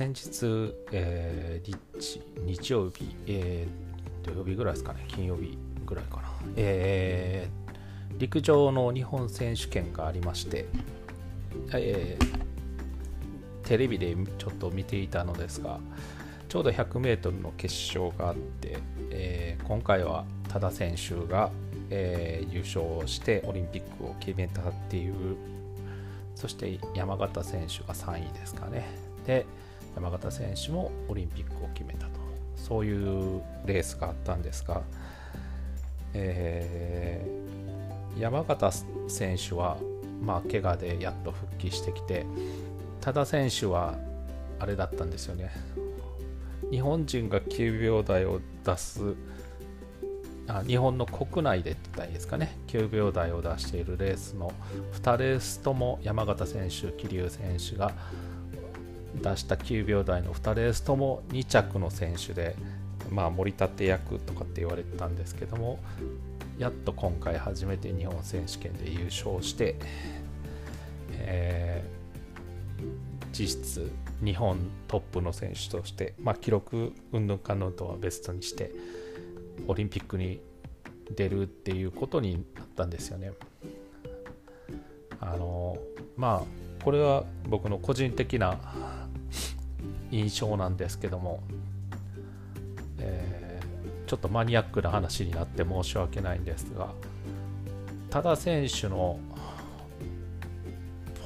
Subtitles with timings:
[0.00, 6.22] 先日、えー、日日曜日、えー、土曜日ぐらいですかね、金曜日ぐらいかな、
[6.56, 10.64] えー、陸上の日本選手権がありまして、
[11.74, 15.78] えー、テレビでちょっと見ていたのですが、
[16.48, 18.78] ちょうど 100m の決勝があって、
[19.10, 21.50] えー、今回は多田選手が、
[21.90, 25.36] えー、優勝してオリンピックを決めたっていう
[26.34, 28.88] そして山形選手が3位ですかね。
[29.26, 29.44] で
[29.94, 32.20] 山形選手もオリンピックを決めたと。
[32.56, 34.82] そういうレースがあったんですが、
[36.12, 39.78] えー、山形選手は、
[40.22, 42.26] まあ、怪我でやっと復帰してきて
[43.00, 43.96] 多田選手は
[44.58, 45.50] あれだったんですよね。
[46.70, 49.16] 日本人が9秒台を出す
[50.46, 52.58] あ日本の国内で言ったらいいですかね。
[52.68, 54.52] 9秒台を出しているレースの
[55.02, 57.92] 2レースとも山形選手桐生選手が
[59.14, 62.56] 出した9秒台の2レースとも2着の選手で、
[63.10, 65.78] まあ、盛り立て役とかって言われてたんですけども
[66.58, 69.76] やっと今回初めて日本選手権で優勝して、
[71.12, 72.84] えー、
[73.32, 73.90] 実質
[74.22, 78.72] 日本トップの選手として、まあ、記録云々かのとは別とにして
[79.66, 80.40] オリンピックに
[81.16, 83.32] 出るっていうことになったんですよね。
[85.20, 85.76] あの
[86.16, 88.58] まあこれは僕の個人的な
[90.10, 91.40] 印象なんですけども、
[92.98, 96.92] えー、ちょっとマニアックな話になって申し訳ないんですが
[98.10, 99.18] 多田選手の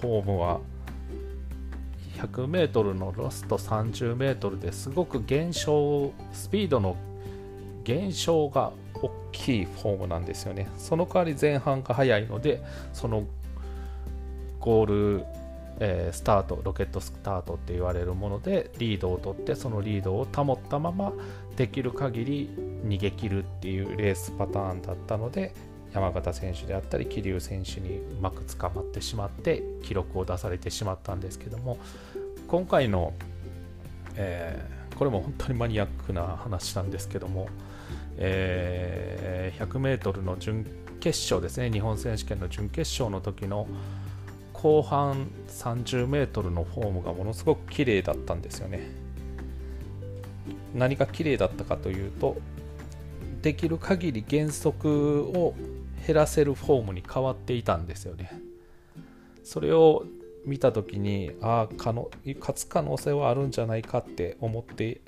[0.01, 0.61] フォームは
[2.19, 6.97] 100m のラスト 30m ですごく減少スピードの
[7.85, 10.69] 減少が大きいフォームなんですよね。
[10.79, 13.25] その代わり前半が速いのでその
[14.61, 14.87] ゴー
[15.19, 15.25] ル
[15.81, 21.13] えー、スタートロケットスタートって言われるものでリードを取ってそのリードを保ったまま
[21.57, 22.51] できる限り
[22.87, 25.53] 逃げ切るっていうレースパターンだったので
[25.93, 31.79] 山形選手であったり桐生選手にうまく捕まってしまって記録を出されてしまったんですけども
[32.49, 33.15] 今回の、
[34.17, 37.49] えー、これも本当にマニアックな話なんですけども、
[38.17, 40.67] えー、100m の準
[41.01, 41.71] 決勝ですね。
[41.71, 43.67] 日本選手権の準決勝の時の
[44.65, 48.89] 後半 30m のフォームがものすごく綺麗だったんですよね。
[50.75, 52.39] 何が綺麗だったかというと
[53.43, 55.55] できる限り減速を
[56.07, 58.41] 減らせるフォームに変わっていたんですよね。
[59.43, 60.07] それを
[60.47, 62.09] 見た時にああ勝
[62.55, 65.03] つ可能性はあるんじゃないかって思って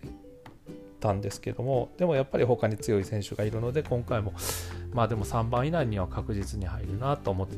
[1.01, 4.35] たんですけどもでもやっぱり他に強い選手がいるので今回も
[4.93, 7.49] まあでも3番以内には確実に入るなと思っ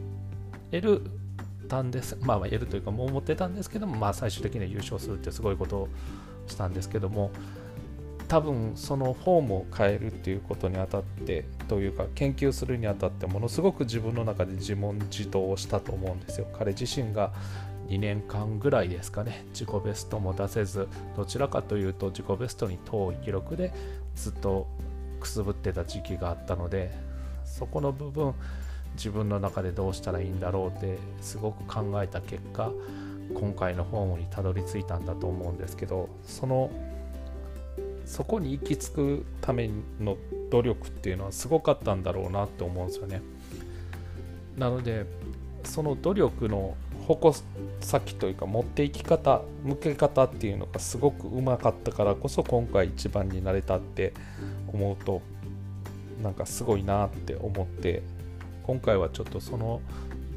[0.70, 1.02] てる
[1.68, 5.88] たんです、まあ、言えるというか、もう思ってたんですけども、まあ、最終的には優勝するってすごいことを
[6.46, 7.30] したんですけども、
[8.28, 16.46] 多分そのフォームを変えるっていうことにあたってというか研究するにあたってものすごく自分の中で自問自答をしたと思うんですよ。
[16.52, 17.32] 彼自身が
[17.88, 23.72] 2年間ぐらいですかね自己ベストも出せずどちらかというと自己ベストに遠い記録で
[24.14, 24.68] ずっと
[25.20, 26.92] くすぶってた時期があったので
[27.44, 28.34] そこの部分
[28.98, 32.72] 自分の中でどうしたらいいんだろうってすごく考えた結果
[33.32, 36.70] 今回のフォームにたどり着いたんだと思うんですけどその
[38.04, 39.70] そこに行き着くため
[40.00, 40.16] の
[40.50, 43.22] 努力っていうのはすごかったんだろうなって思うんですよね。
[44.56, 45.06] なので
[45.64, 46.74] その努力の
[47.06, 47.34] 矛
[47.80, 54.14] 先というか持っていき方向け方っていうのがすごくうまかったからこそ今回一番になれたって
[54.72, 55.20] 思うと
[56.22, 58.02] なんかすごいなって思って
[58.68, 59.80] 今回はちょっとその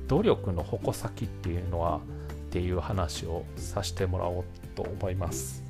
[0.07, 1.99] 努力の矛先っていうのはっ
[2.49, 4.43] ていう話をさせてもらおう
[4.73, 5.65] と思います。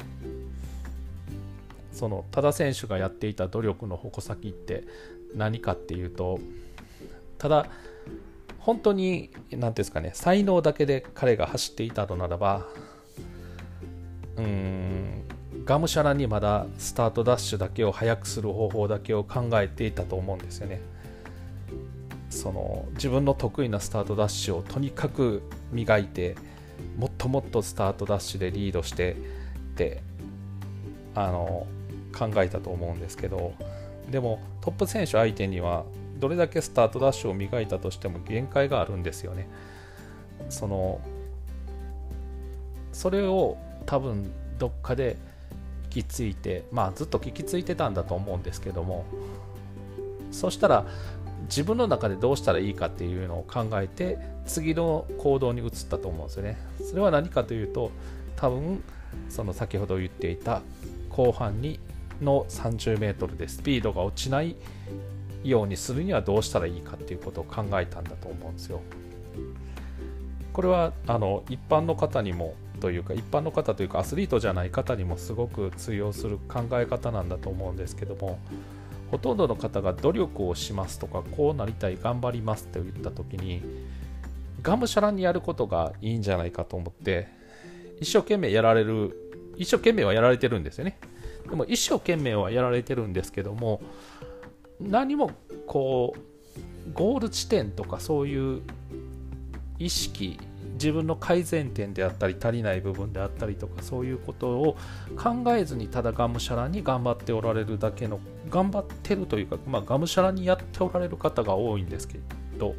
[1.92, 4.84] その多田選手がやっていた努力の矛先って
[5.36, 6.40] 何かっていうと
[7.40, 7.66] ただ
[8.60, 12.68] 本当に何ていうんですかね才能だけで彼が走っていたのならば
[14.38, 15.24] うん
[15.66, 21.01] がむしゃらにまだスタートダッシュだけを速くする方法だけを考えていたと思うんですよね。
[22.42, 26.36] その自分の得意なスタートダッシュをとにかく磨いて
[26.98, 29.16] もっともっとスタートダッシュでリードしてっ
[29.76, 30.02] て
[31.14, 31.68] あの
[32.18, 33.54] 考えたと思うんですけど
[34.10, 35.86] でもトップ選手相手には
[36.18, 39.48] どれだけスタートダッシュを磨いたとしても限界があるんですよね。
[40.50, 41.00] その
[42.92, 43.56] それを
[43.86, 45.16] 多分どっかで
[45.84, 49.06] 行き着いてまあずっと聞きついてたんだと思うんですけども
[50.32, 50.86] そしたら
[51.52, 56.58] 自分の中でどうしたらいいかっていうのを考えて次の行動に移ったと思うんですよね。
[56.90, 57.92] それは何かというと
[58.38, 58.82] 多分
[59.28, 60.62] その先ほど言っていた
[61.10, 61.78] 後半に
[62.22, 64.56] の 30m でスピードが落ちない
[65.44, 68.80] ようにするにはどうしたらいいかっていうことを考えたんだと思うんですよ。
[70.54, 78.40] これはあの一般の方にもというか一般の方というかアスリートじゃない方にもすごく通用する考え方なんだと思うんですけども
[79.12, 83.62] ほとんどの方が努力をしますとかこうなりたい頑張りますって言った時に
[84.62, 87.28] がむしゃらにやることがいいんじゃないかと思って
[88.00, 89.18] 一生懸命やられる
[89.58, 90.98] 一生懸命はやられてるんですよね。
[91.48, 93.82] でも一生懸命はやられてるんですけども
[94.80, 95.32] 何も
[95.68, 98.62] こうゴール地点とかそういう
[99.78, 100.40] 意識
[100.82, 104.78] 自分の改善点であったり足りない部分であったりとかそういうことを
[105.16, 108.20] 考えずにただがむしゃらに頑張っておられるだけの
[108.50, 112.20] 頑張ってるというか、まあ、がむしゃらにやっておられる方が多いんですけ
[112.58, 112.74] ど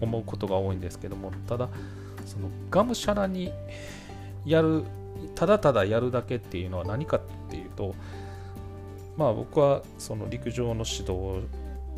[0.00, 1.68] 思うことが多いんですけどもただ
[2.24, 3.52] そのがむしゃらに
[4.46, 4.84] やる
[5.34, 7.20] ただただやるだけっていうのは何かっ
[7.50, 7.94] ていうと
[9.18, 11.42] まあ僕はその陸上の指導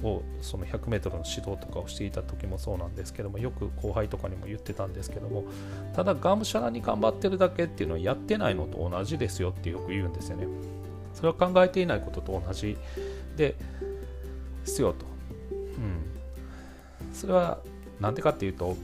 [0.03, 5.45] をその 100m の指導とかをしていた時もそうなんですけどもよく後輩とかにも言ってたんですけども
[5.95, 10.47] ただがむしゃらに頑張ってるだけっていうのはやってないのと同じですよってよく言うんですよね。
[11.15, 12.77] それは考えていないことと同じ
[13.37, 13.55] で
[14.65, 15.05] すよと。
[15.53, 17.15] うん。
[17.15, 17.59] それは
[18.01, 18.77] なんでかっていうと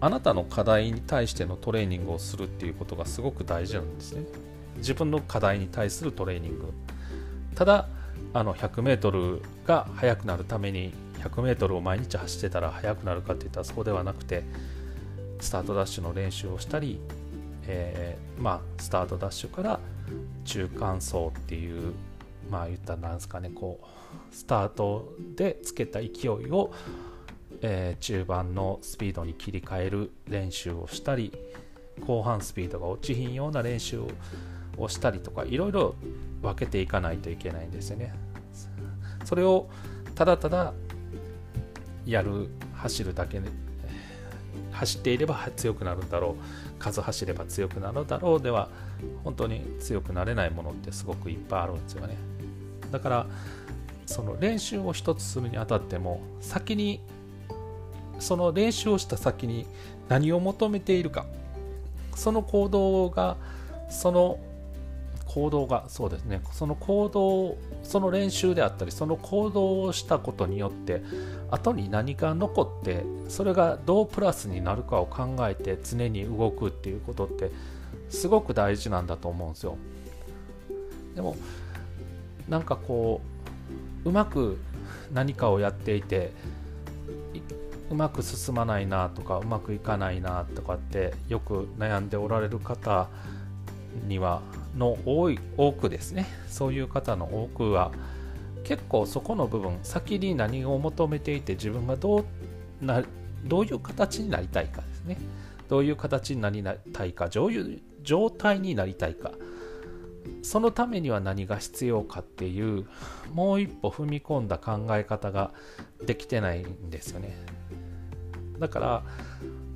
[0.00, 4.24] あなたの課題に対してのトレーニングをするっていうことがすごく大事なんですね。
[4.76, 6.72] 自分の課題に対するトレーニング。
[7.54, 7.88] ただ
[8.34, 10.92] あの 100m が速くなるために
[11.22, 14.42] 100m を毎日走ってたら速くなるかっていったらそうではなくて
[15.40, 16.98] スタートダッシュの練習をしたり、
[17.66, 19.80] えー、まあ、スタートダッシュから
[20.44, 21.92] 中間走っていう
[22.50, 26.72] まあ言ったらなんですかねこうスタートでつけた勢いを、
[27.62, 31.32] えー、中盤のスピードに切り替える練習をしたり
[32.06, 34.02] 後半スピードが落ちひんような練習
[34.76, 35.94] をしたりとかいろいろ
[36.42, 38.23] 分けていかないといけないんですよね。
[39.24, 39.68] それを
[40.14, 40.72] ただただ
[42.06, 43.48] やる走るだけで
[44.72, 48.68] 走っていれば強くなるんだろう数走れば強くなるだろうでは
[49.22, 52.16] 本当に強くなれないものってすごくいっぱいあるんですよね。
[52.90, 53.26] だから
[54.06, 57.00] その練習を一つするにあたっても先に
[58.18, 59.66] その練習をした先に
[60.08, 61.26] 何を求めているか
[62.14, 63.36] その行動が
[63.88, 64.38] その
[65.34, 66.40] 行動がそうですね。
[66.52, 71.02] その行動その練習であったりその行動をしたことによって
[71.50, 77.50] 後に何か残ってそれがどうプラスになるかを考えて常に動くっていうことって
[78.10, 79.76] すごく大事なんだと思うんですよ。
[81.16, 81.36] でも
[82.48, 83.20] なんかこ
[84.04, 84.58] ううまく
[85.12, 86.30] 何かをやっていて
[87.90, 93.08] うまく進まないなとかうまくいかないなとかってよく悩んでおられる方
[94.06, 94.42] には
[94.76, 96.26] の多い多くですね。
[96.48, 97.92] そういう方の多くは
[98.64, 102.24] 結構そこの部分先に何を求めていて自分がど
[102.82, 103.02] うな
[103.44, 105.18] どういう形になりたいかですね。
[105.68, 106.62] どういう形になり
[106.92, 109.32] たいかどういう状態になりたいか。
[110.42, 112.86] そのためには何が必要かっていう
[113.32, 115.52] もう一歩踏み込んだ考え方が
[116.06, 117.36] できてないんですよね。
[118.58, 119.02] だから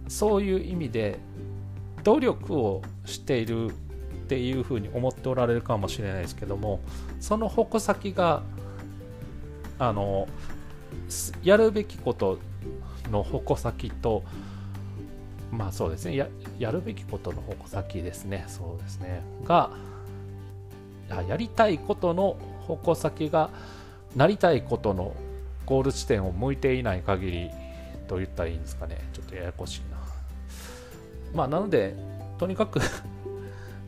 [0.09, 1.19] そういう意味で
[2.05, 3.71] 努力をしている
[4.29, 6.81] っていうふうに思っておられるかもしれないですけども
[7.19, 8.43] その矛先が
[9.79, 10.29] あの
[11.43, 12.39] やるべきこと
[13.11, 14.23] の矛先と
[15.51, 18.45] まあそうですねややるべきことの矛先ですね。
[18.49, 19.23] そうですね。
[19.45, 19.71] が
[21.27, 23.49] やりたいことの矛先が
[24.15, 25.15] なりたいことの
[25.65, 27.51] ゴール地点を向いていない限り
[28.09, 28.99] と言ったらいいんですかね。
[29.15, 29.97] ちょっとややこしいな。
[31.35, 31.97] まあなので
[32.37, 32.79] とにかく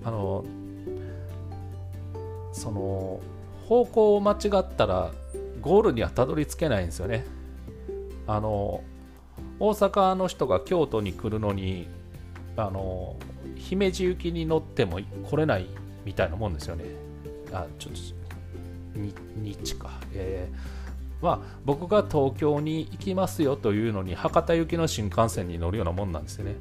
[0.05, 0.45] あの
[2.53, 3.21] その
[3.67, 5.13] 方向を間違ったら
[5.61, 7.25] ゴールにはたどり着けないんですよね。
[8.27, 8.83] あの
[9.59, 11.89] 大阪の人が京都に来るのに
[12.57, 13.17] あの
[13.57, 15.67] 姫路行きに乗っても来れない
[16.05, 16.85] みたいなもんですよね。
[17.53, 18.01] あちょっと
[19.43, 19.91] 日か。
[20.15, 26.55] えー、まあ僕が東京に行きますよというのに博多行きの新幹線に乗るようなもんなんですよね。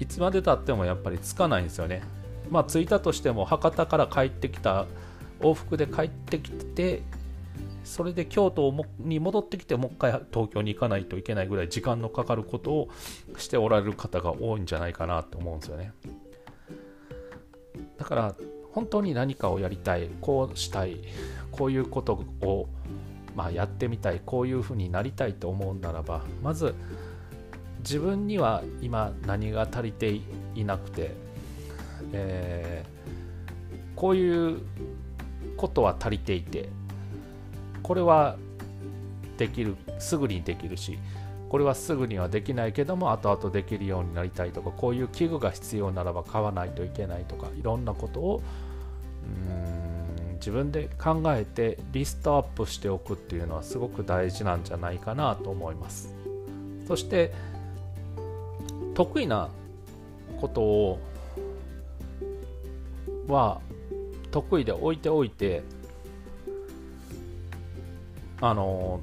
[0.00, 2.02] いつまでたってもやっぱり着かないんですよね。
[2.50, 4.86] まあ、着いたとしても博多から帰ってきた
[5.40, 7.02] 往復で帰ってきて
[7.84, 12.88] それで京都に戻ってきてもう一回東京に行かないといけないぐらい時間のかかることを
[13.36, 15.92] しておられる方が多いんじゃないかなと思うんですよね。
[17.98, 18.34] だから
[18.72, 20.98] 本当に何かをやりたいこうしたい
[21.52, 22.68] こういうことを、
[23.36, 26.74] まあ、やってみたいこういうふうになりたいと思うならばまず
[27.78, 30.18] 自分には今何が足りて
[30.54, 31.14] いなくて
[32.14, 34.60] えー、こういう
[35.56, 36.68] ことは足りていて
[37.82, 38.36] これは
[39.36, 40.98] できるすぐにできるし
[41.48, 48.42] これはすぐにはできないけども後々できるようになりたいとかこういう器具が必要ならば買わないといけないとかいろんなことを
[49.48, 56.14] うん自分で考えてリストアップしておくっていうのはすごく大事なんじゃないかなと思います。
[56.86, 57.32] そして
[58.92, 59.48] 得意な
[60.38, 60.98] ことを
[63.28, 63.60] は
[64.30, 65.62] 得意で置いておいて
[68.40, 69.00] あの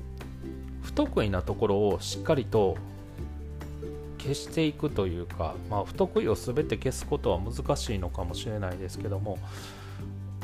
[0.82, 2.78] 不得意なところをしっかりと
[4.20, 9.40] 消していくというか、まあ、不得意を全て消すことは難しいのかもしれないですけども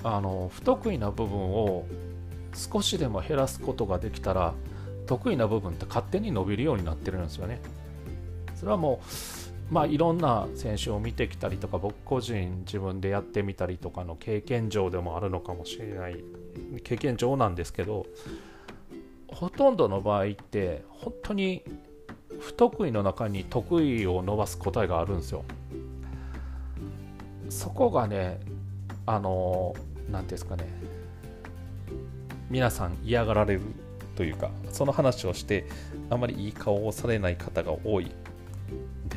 [0.03, 1.85] あの不得意な部分を
[2.53, 4.53] 少しでも減らすことができたら
[5.05, 7.61] 得意な部分って勝手に伸びるようになってるんですよね。
[8.55, 9.07] それはもう
[9.69, 16.23] まあいろんな選手を見てきたりとか僕個人自分でやってみたりとかの経験上でもあるのかもしれない。
[16.83, 18.05] 経験上なんですけど
[19.27, 21.63] ほとんどの場合って本当に
[22.39, 25.43] 不得意の中に得意を伸ばす答えがあるんですよ。
[27.49, 28.39] そこがね
[29.05, 29.73] あの
[30.09, 30.65] 何ていうんですかね。
[32.49, 33.61] 皆さん嫌がられる
[34.15, 35.65] というかその話をして
[36.09, 38.11] あまりいい顔をされない方が多い。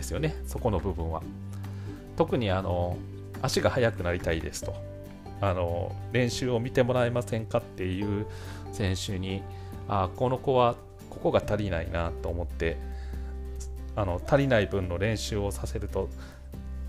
[0.01, 0.35] ですよね。
[0.47, 1.23] そこの部分は。
[2.17, 2.97] 特にあの
[3.43, 4.75] 足が速くなりたいですと。
[5.43, 8.27] あの練習を見てもらえませんかっていう
[8.73, 9.43] 選手に
[9.89, 10.75] あこの子は
[11.09, 12.77] ここが足りないなと思って
[13.97, 16.11] あの足りない分の練習をさせると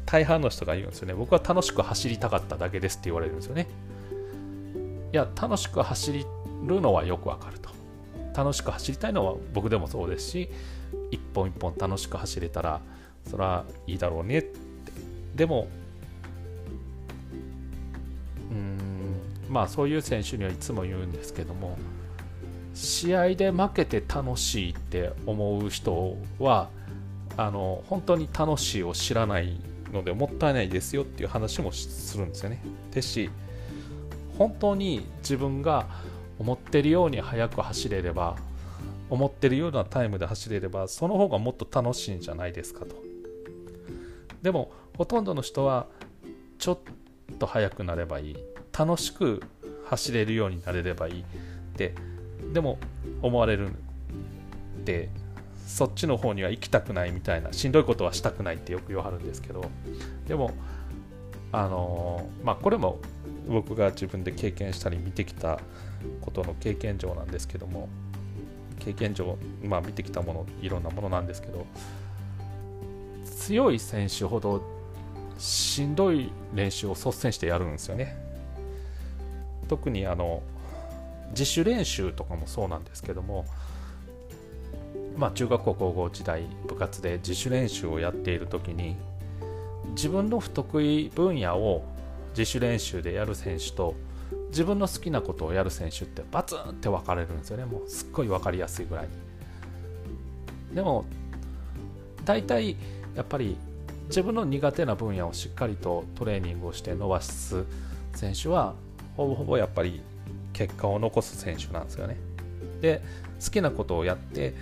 [0.06, 1.14] 大半の人が言うんですよね。
[1.14, 3.68] 僕は楽しく走りたかっただけですって言われるんですよね。
[5.14, 6.26] いや楽しく走
[6.64, 7.70] るのはよくわかると。
[8.34, 10.50] 楽しく走りたいのは僕でもそうですし
[11.12, 12.82] 一本一本楽しく走れたら
[13.30, 14.60] それはいいだろうねって
[15.36, 15.68] でも
[18.52, 18.78] うん
[19.50, 21.78] まあそういう選手にはいつも言うんですけども
[22.74, 26.70] 試合で負けて楽しいって思う人は
[27.38, 29.60] あの本当に楽しいを知らない
[29.92, 32.62] のでもったいないですよっていう話もするんですよね。
[32.92, 33.30] ですし
[34.38, 35.88] 本当に自分が
[36.40, 38.38] 思ってるように速く走れれば
[39.10, 43.11] 思ってるようなタイムで走れればその方がもっと楽しいんじゃないですかと。
[44.42, 45.88] でもほとんどの人は
[46.58, 46.80] ちょっ
[47.38, 48.38] と速くなればいい。
[48.78, 49.42] 楽しく
[49.86, 51.26] 走れるようになれればいいっ
[51.76, 51.94] て
[52.54, 52.80] でも
[53.22, 53.70] 思われる
[54.84, 55.10] で
[55.68, 59.66] そっちの方には行きたくないみたいなしんどいことはしたくないってよく言わはるんですけど
[60.28, 60.52] でも
[61.52, 63.00] あのまあこれも
[63.48, 65.60] 僕が自分で経験したり見てきた
[66.22, 67.90] ことの経験上なんですけども
[68.80, 71.66] 経験上、まあ、見てきたものいろんなものなんですけど
[73.42, 74.62] 強い選手ほど
[75.40, 78.16] しんどい練習を率先してやるんですよね。
[79.68, 80.44] 特にあの
[81.32, 83.46] 自主練習とかもそうなんですけども、
[85.18, 88.96] まあ、中学校高校時代部活で自主練習をやっている時に
[89.96, 91.84] 自分の不得意分野を
[92.32, 93.96] 自主練習でやる選手と
[94.50, 97.66] 自分の好きなことをやる選手ってバツンって分かれるんですよね。
[97.66, 99.08] もうすっごい分かりやすいぐらい
[100.76, 101.06] でも
[102.24, 102.76] 大体
[103.16, 103.58] やっぱり
[104.08, 107.64] 自分の苦手な分野をしっかりとトレーニングをして伸ばす
[108.14, 108.76] 選手は
[109.16, 110.02] ほぼほぼやっぱり
[110.54, 112.18] 結果を残す選手なんですよね。
[112.82, 113.02] で
[113.44, 114.54] 好きなことをやって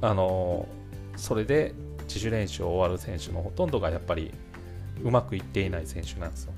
[0.00, 0.68] あの
[1.16, 1.74] それで
[2.04, 4.32] 自主練習を終わる選手のほとんどがやっぱり
[5.02, 6.52] うまくいっていない選手なんですよ。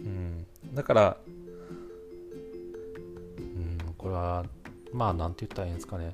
[0.00, 1.16] うん、だから、
[3.38, 4.44] うん、これは
[4.92, 6.12] まあ何て言ったらいいんですかね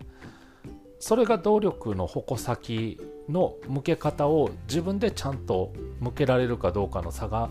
[1.00, 7.49] それが動力の矛先の向け方を自分でちゃんと向けられるかどうかの差が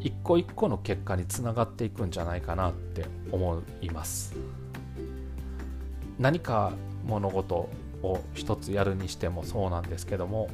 [0.00, 4.34] 一個一個の結果につながっていくんじゃないかなって思います。
[6.18, 6.72] 何か
[7.06, 7.68] 物事
[8.02, 10.48] を一つやるにしてもそうなんですけども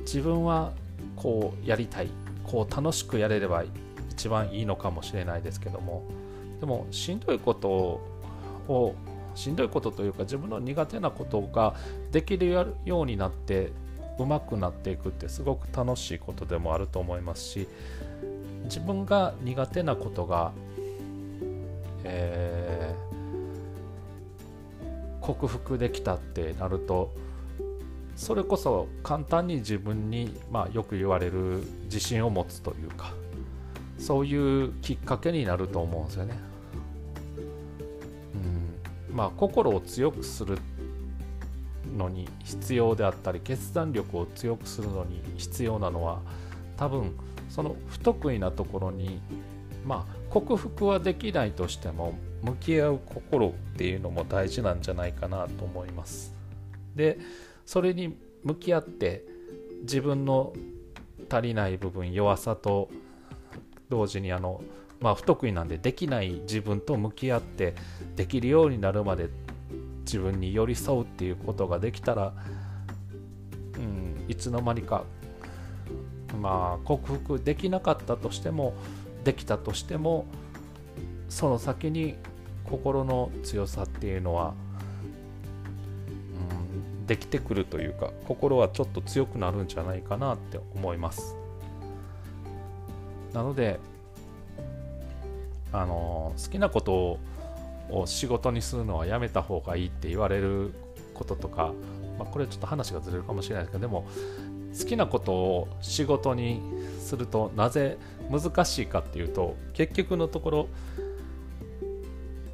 [0.00, 0.72] 自分は
[1.16, 2.08] こうやりたい
[2.44, 3.64] こう楽しくやれれば
[4.10, 6.04] 一番いいのかもしれないですけども
[6.60, 8.00] でもしんどいこと
[8.68, 8.94] を
[9.34, 11.74] しんどいことというか自分の苦手なことが
[12.12, 13.72] できるようになって
[14.18, 17.68] 上手くなっていくってすごく楽しいことでもあると思いますし
[18.64, 20.52] 自分が苦手なことが、
[22.04, 27.12] えー、克服できたってなると
[28.16, 33.14] それこそ簡単に自分に、まあ、よく言われる自信を持つというか
[33.98, 36.49] そういうきっかけになると思うんですよね。
[39.12, 40.58] まあ心を強くする
[41.96, 46.20] のに必要であったり決断力を強くするのに必要なのは
[46.76, 47.12] 多分
[47.48, 49.20] その不得意なところに
[49.84, 56.34] まあ克服はできないとしても向き合う心っていうのも大事なんじゃないかなと思います。
[56.94, 57.18] で
[57.66, 59.24] それに向き合って
[59.82, 60.52] 自分の
[61.28, 62.88] 足りない部分弱さと
[63.88, 64.62] 同時にあの
[65.00, 67.74] まあ不得意なんでできない自分と向き合って
[68.16, 69.28] できるようになるまで
[70.00, 72.34] 自分に寄り添うっていうことができたら、
[73.76, 75.04] うん、いつの間にか
[76.40, 78.74] まあ克服できなかったとしても
[79.24, 80.26] できたとしても
[81.28, 82.16] その先に
[82.64, 84.54] 心の強さっていうのは、
[87.00, 91.36] うん、できてくるというか心はちょっと強くなるんじゃないかなって思います。
[93.32, 93.78] なので
[95.72, 97.18] あの好きなこと
[97.90, 100.72] を仕事にするのはやめた方がいいって言われる
[101.14, 101.72] こととか、
[102.18, 104.06] まあ、これちょっと話がずれるかもしれないですけどでも
[104.78, 106.60] 好きなことを仕事に
[107.00, 107.98] するとなぜ
[108.30, 110.68] 難しいかっていうと結局のところ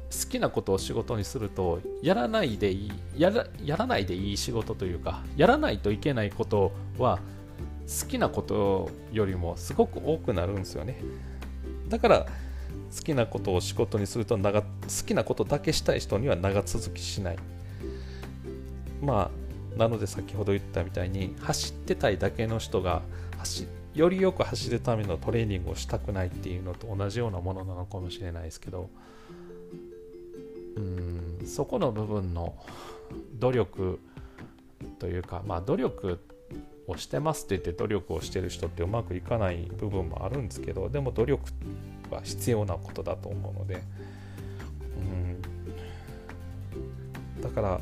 [0.09, 7.19] 好きなことを仕事にするとやらないでいいやらやらないでいい仕事というかやらないといけないことは
[7.87, 11.01] 好きなことよりもすごく多くなるんですよね。
[11.87, 12.25] だから
[12.95, 14.67] 好きなことを仕事にすると長好
[15.05, 17.37] きなことだけしたい人には長続きしない。
[19.01, 19.31] ま
[19.75, 23.03] あなので先ほど言ったみたいに走ってたいだけの人が
[23.37, 28.89] 走よりよく走るためのトレーニングをしたくないっていうのと同じようなものなのかもしれないですけど
[30.75, 32.55] うんそこの部分の
[33.39, 33.99] 努力
[34.99, 36.19] というかまあ努力
[36.87, 41.43] をしてますって言って努力をしてる人ってうまくいかない部分もあるんですけどでも努力
[42.09, 43.83] は必要なことだと思うので。
[47.35, 47.41] うん。
[47.41, 47.79] だから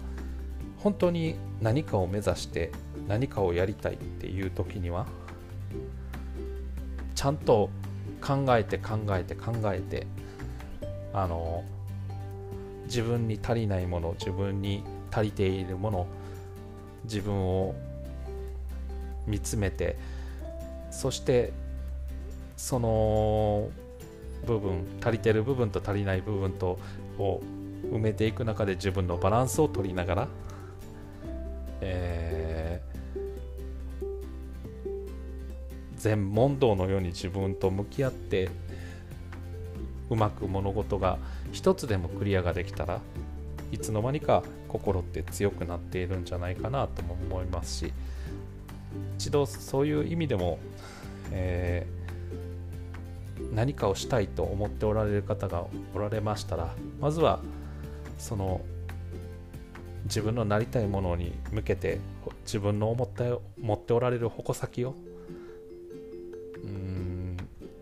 [0.79, 2.71] 本当に何かを目指して
[3.07, 5.07] 何かをやりたいっていう時には
[7.15, 7.69] ちゃんと
[8.21, 10.05] 考えて考えて考えて
[11.13, 11.63] あの
[12.85, 16.07] 自分に足りないもの自分に足りているもの
[17.05, 17.73] 自分を
[19.25, 19.97] 見つめて
[20.91, 21.51] そして
[22.57, 23.69] その
[24.45, 26.79] 部分足りてる部分と足りない部分と
[27.17, 27.41] を
[27.91, 30.27] 埋めていく中で自分のバランスを取りながら、
[31.81, 33.19] えー、
[35.97, 38.49] 全問答のように自分と向き合って
[40.09, 41.17] うまく物事が
[41.51, 43.01] 一つでもクリアができたら
[43.71, 47.93] いつの間にか心って強くなっているんじゃないかなとも思いますし
[49.17, 50.59] 一度そういう意味でも、
[51.31, 51.94] えー、
[53.55, 55.65] 何かをしたいと思っておられる方が
[55.95, 57.39] おられましたらまずは
[58.19, 58.61] その
[60.03, 61.99] 自分のなりたいものに向けて
[62.43, 63.23] 自分の思った
[63.59, 64.93] 持っておられる矛先を
[66.63, 67.37] うん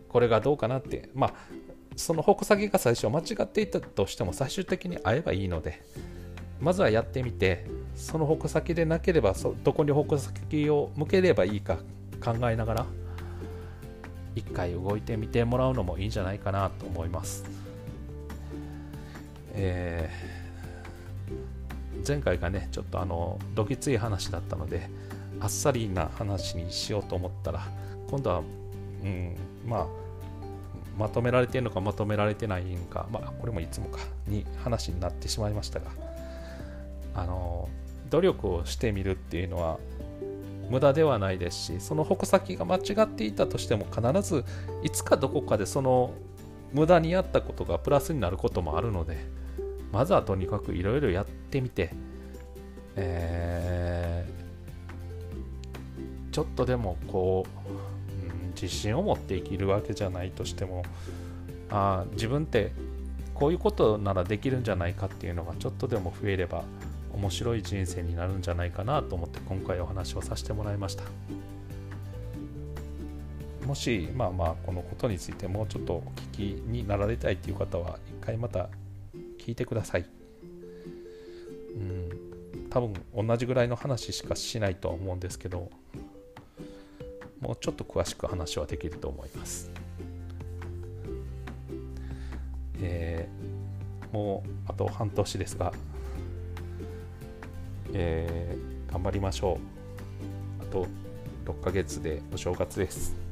[0.08, 1.34] これがどうかなってまあ
[1.96, 5.82] その矛先が最初間違っていたとしても最終的に合えばいいので
[6.62, 11.78] まずはやってみてその矛先でなければそどこに矛先を向ければいいか
[12.24, 12.86] 考えながら
[14.36, 17.44] 一回動いてみてもらうのもいいんじゃないかなと思います、
[19.54, 24.90] えー、前回がねちょっとあのどぎつい話だったので
[25.40, 27.68] あっさりな話にしようと思ったら
[28.10, 28.40] 今度は、
[29.04, 29.88] うん、まあ
[30.98, 35.88] まとめられてるのかまとめられてないのか、まあ、これもいつもかに話になってしまいましたが
[37.16, 37.68] あの
[38.10, 39.80] 努力をしてみるっていうのは
[40.70, 44.44] 無駄ではないですしその矛先が間違っていたとしても必ず
[44.84, 46.14] いつかどこかでその
[46.74, 49.26] 無駄にやったことがプラスになることもあるので
[49.92, 51.92] まずはとにかくいろいろやってみて、
[52.96, 57.70] えー、ちょっとでもこう、
[58.26, 60.84] うん、自信を持って生きるわけじゃないとしても
[61.70, 62.72] あ自分って
[63.36, 66.64] こういうことならできるんじゃないかっていうのがちょっとでも増えれば
[67.14, 71.04] 面白い人生になるんじゃないかなと思って今回お話をさせてもらいました。
[73.66, 76.04] もしまあまあこのことについてもうちょっとお
[76.36, 78.70] 聞きになられたいという方は一回また
[79.40, 80.06] 聞いてください。
[81.76, 85.70] うん多分同じぐらいの話しかしないと思うんですけど
[87.40, 89.70] もうちょっと詳しく話はできると思います。
[92.82, 95.74] えー、もうあと半年ですが
[97.94, 99.60] えー、頑張りましょ
[100.60, 100.64] う。
[100.64, 100.88] あと
[101.46, 103.23] 6ヶ月でお正月です。